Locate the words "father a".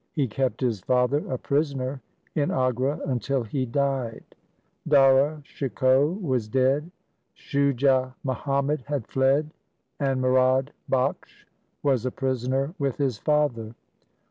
0.81-1.37